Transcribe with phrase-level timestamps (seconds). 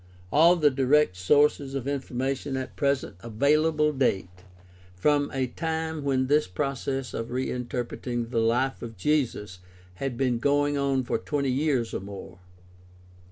[0.31, 4.31] All the direct sources of information at present available date
[4.95, 9.59] from a time when this process of reinterpreting the life of Jesus
[9.97, 12.39] had been going on for twenty years or more.